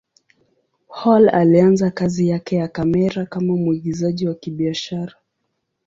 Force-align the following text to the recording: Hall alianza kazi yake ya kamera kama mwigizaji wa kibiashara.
Hall 0.89 1.29
alianza 1.29 1.91
kazi 1.91 2.27
yake 2.29 2.55
ya 2.55 2.67
kamera 2.67 3.25
kama 3.25 3.55
mwigizaji 3.55 4.27
wa 4.27 4.33
kibiashara. 4.35 5.13